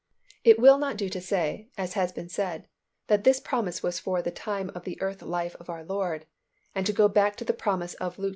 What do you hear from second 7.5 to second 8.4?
promise of Luke xi.